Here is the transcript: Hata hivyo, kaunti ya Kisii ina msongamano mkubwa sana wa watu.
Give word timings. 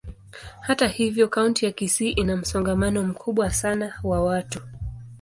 Hata 0.61 0.87
hivyo, 0.87 1.27
kaunti 1.27 1.65
ya 1.65 1.71
Kisii 1.71 2.09
ina 2.09 2.37
msongamano 2.37 3.03
mkubwa 3.03 3.51
sana 3.51 3.93
wa 4.03 4.23
watu. 4.23 4.59